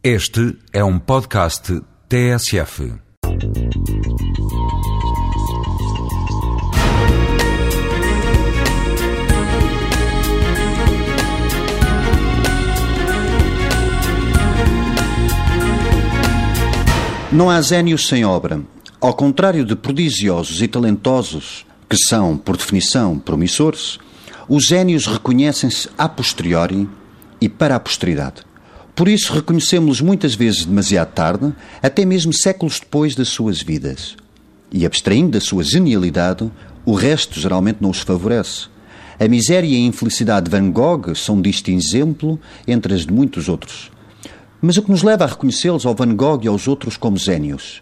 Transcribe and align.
Este 0.00 0.56
é 0.72 0.84
um 0.84 0.96
podcast 0.96 1.82
TSF. 2.08 2.92
Não 17.32 17.50
há 17.50 17.60
zénios 17.60 18.06
sem 18.06 18.24
obra. 18.24 18.62
Ao 19.00 19.12
contrário 19.12 19.64
de 19.64 19.74
prodigiosos 19.74 20.62
e 20.62 20.68
talentosos, 20.68 21.66
que 21.90 21.96
são, 21.96 22.36
por 22.36 22.56
definição, 22.56 23.18
promissores, 23.18 23.98
os 24.48 24.68
zénios 24.68 25.06
reconhecem-se 25.08 25.90
a 25.98 26.08
posteriori 26.08 26.88
e 27.40 27.48
para 27.48 27.74
a 27.74 27.80
posteridade. 27.80 28.47
Por 28.98 29.06
isso 29.06 29.32
reconhecemos-los 29.32 30.00
muitas 30.00 30.34
vezes 30.34 30.64
demasiado 30.64 31.12
tarde, 31.12 31.54
até 31.80 32.04
mesmo 32.04 32.32
séculos 32.32 32.80
depois 32.80 33.14
das 33.14 33.28
suas 33.28 33.62
vidas. 33.62 34.16
E 34.72 34.84
abstraindo 34.84 35.30
da 35.30 35.40
sua 35.40 35.62
genialidade, 35.62 36.50
o 36.84 36.94
resto 36.94 37.38
geralmente 37.38 37.78
não 37.80 37.90
os 37.90 38.00
favorece. 38.00 38.66
A 39.16 39.28
miséria 39.28 39.68
e 39.68 39.76
a 39.76 39.86
infelicidade 39.86 40.46
de 40.46 40.50
Van 40.50 40.68
Gogh 40.72 41.14
são 41.14 41.40
disto 41.40 41.70
exemplo 41.70 42.40
entre 42.66 42.92
as 42.92 43.06
de 43.06 43.12
muitos 43.12 43.48
outros. 43.48 43.88
Mas 44.60 44.76
o 44.76 44.82
que 44.82 44.90
nos 44.90 45.04
leva 45.04 45.22
a 45.22 45.28
reconhecê-los 45.28 45.86
ao 45.86 45.94
Van 45.94 46.16
Gogh 46.16 46.40
e 46.42 46.48
aos 46.48 46.66
outros 46.66 46.96
como 46.96 47.16
zénios? 47.16 47.80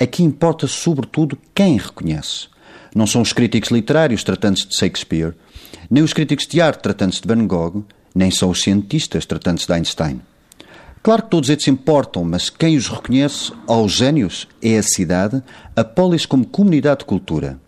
Aqui 0.00 0.22
importa 0.22 0.68
sobretudo 0.68 1.36
quem 1.52 1.76
reconhece. 1.76 2.46
Não 2.94 3.08
são 3.08 3.20
os 3.20 3.32
críticos 3.32 3.72
literários 3.72 4.22
tratando-se 4.22 4.68
de 4.68 4.76
Shakespeare, 4.76 5.34
nem 5.90 6.04
os 6.04 6.12
críticos 6.12 6.46
de 6.46 6.60
arte 6.60 6.84
tratando-se 6.84 7.20
de 7.20 7.26
Van 7.26 7.44
Gogh, 7.48 7.84
nem 8.14 8.30
são 8.30 8.48
os 8.48 8.62
cientistas 8.62 9.26
tratando-se 9.26 9.66
de 9.66 9.72
Einstein. 9.72 10.20
Claro 11.06 11.22
que 11.22 11.30
todos 11.30 11.48
estes 11.50 11.68
importam, 11.68 12.24
mas 12.24 12.50
quem 12.50 12.76
os 12.76 12.88
reconhece 12.88 13.52
aos 13.68 13.92
gênios 13.92 14.48
é 14.60 14.76
a 14.76 14.82
cidade, 14.82 15.40
a 15.76 15.84
polis 15.84 16.26
como 16.26 16.44
comunidade 16.44 16.98
de 16.98 17.04
cultura. 17.04 17.60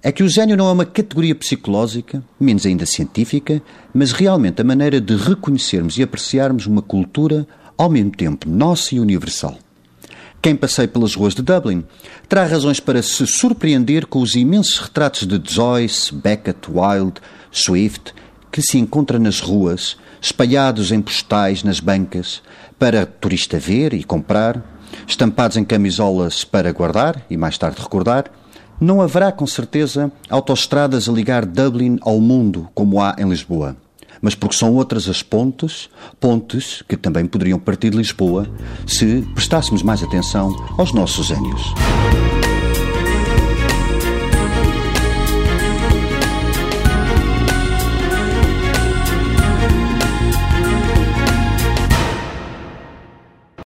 É 0.00 0.12
que 0.12 0.22
o 0.22 0.28
gênio 0.28 0.56
não 0.56 0.68
é 0.68 0.72
uma 0.72 0.84
categoria 0.84 1.34
psicológica, 1.34 2.22
menos 2.38 2.64
ainda 2.64 2.86
científica, 2.86 3.60
mas 3.92 4.12
realmente 4.12 4.60
a 4.60 4.64
maneira 4.64 5.00
de 5.00 5.16
reconhecermos 5.16 5.98
e 5.98 6.02
apreciarmos 6.04 6.68
uma 6.68 6.80
cultura 6.80 7.44
ao 7.76 7.90
mesmo 7.90 8.12
tempo 8.12 8.48
nossa 8.48 8.94
e 8.94 9.00
universal. 9.00 9.58
Quem 10.40 10.54
passeia 10.54 10.86
pelas 10.86 11.16
ruas 11.16 11.34
de 11.34 11.42
Dublin 11.42 11.82
terá 12.28 12.44
razões 12.44 12.78
para 12.78 13.02
se 13.02 13.26
surpreender 13.26 14.06
com 14.06 14.20
os 14.20 14.36
imensos 14.36 14.78
retratos 14.78 15.26
de 15.26 15.42
Joyce, 15.44 16.14
Beckett, 16.14 16.70
Wilde, 16.70 17.20
Swift 17.50 18.14
que 18.56 18.62
se 18.62 18.78
encontra 18.78 19.18
nas 19.18 19.38
ruas, 19.38 19.98
espalhados 20.18 20.90
em 20.90 21.02
postais 21.02 21.62
nas 21.62 21.78
bancas, 21.78 22.42
para 22.78 23.04
turista 23.04 23.58
ver 23.58 23.92
e 23.92 24.02
comprar, 24.02 24.64
estampados 25.06 25.58
em 25.58 25.62
camisolas 25.62 26.42
para 26.42 26.72
guardar 26.72 27.22
e 27.28 27.36
mais 27.36 27.58
tarde 27.58 27.82
recordar, 27.82 28.24
não 28.80 29.02
haverá 29.02 29.30
com 29.30 29.46
certeza 29.46 30.10
autoestradas 30.30 31.06
a 31.06 31.12
ligar 31.12 31.44
Dublin 31.44 31.98
ao 32.00 32.18
mundo 32.18 32.66
como 32.72 32.98
há 32.98 33.14
em 33.18 33.28
Lisboa. 33.28 33.76
Mas 34.22 34.34
porque 34.34 34.56
são 34.56 34.72
outras 34.72 35.06
as 35.06 35.22
pontes, 35.22 35.90
pontes 36.18 36.82
que 36.88 36.96
também 36.96 37.26
poderiam 37.26 37.58
partir 37.58 37.90
de 37.90 37.98
Lisboa 37.98 38.48
se 38.86 39.20
prestássemos 39.34 39.82
mais 39.82 40.02
atenção 40.02 40.50
aos 40.78 40.94
nossos 40.94 41.26
gênios. 41.26 41.74